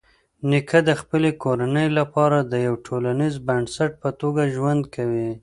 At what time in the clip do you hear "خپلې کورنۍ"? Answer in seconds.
1.01-1.87